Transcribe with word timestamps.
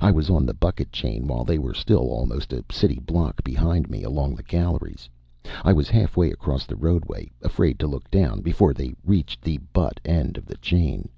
I 0.00 0.10
was 0.10 0.30
on 0.30 0.46
the 0.46 0.54
bucket 0.54 0.90
chain 0.90 1.26
while 1.26 1.44
they 1.44 1.58
were 1.58 1.74
still 1.74 2.08
almost 2.10 2.50
a 2.54 2.64
city 2.70 2.98
block 2.98 3.44
behind 3.44 3.90
me, 3.90 4.02
along 4.04 4.34
the 4.34 4.42
galleries. 4.42 5.06
I 5.62 5.74
was 5.74 5.90
halfway 5.90 6.30
across 6.30 6.64
the 6.64 6.76
roadway, 6.76 7.30
afraid 7.42 7.78
to 7.80 7.86
look 7.86 8.10
down, 8.10 8.40
before 8.40 8.72
they 8.72 8.94
reached 9.04 9.42
the 9.42 9.58
butt 9.74 10.00
end 10.02 10.38
of 10.38 10.46
the 10.46 10.56
chain. 10.56 11.10